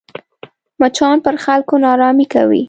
[0.79, 2.59] مچان پر خلکو ناارامي کوي